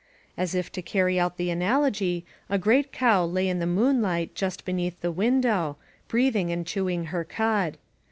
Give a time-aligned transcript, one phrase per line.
[0.35, 4.65] As if to carry out the analogy, a great cow lay in the moonlight just
[4.65, 5.77] beneath the window,
[6.07, 7.77] breathing and chewing her cud.